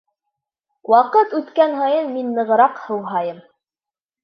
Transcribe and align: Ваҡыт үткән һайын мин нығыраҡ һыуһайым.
Ваҡыт 0.93 1.35
үткән 1.41 1.77
һайын 1.81 2.11
мин 2.17 2.33
нығыраҡ 2.41 2.83
һыуһайым. 2.89 3.47